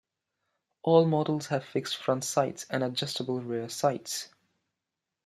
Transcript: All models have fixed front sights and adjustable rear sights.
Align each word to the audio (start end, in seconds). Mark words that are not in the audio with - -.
All 0.81 1.05
models 1.05 1.45
have 1.49 1.63
fixed 1.63 1.95
front 1.95 2.23
sights 2.23 2.65
and 2.71 2.83
adjustable 2.83 3.39
rear 3.39 3.69
sights. 3.69 4.29